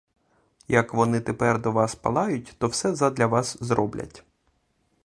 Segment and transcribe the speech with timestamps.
[0.67, 4.23] Як вони тепер до вас палають, то все задля вас зроблять!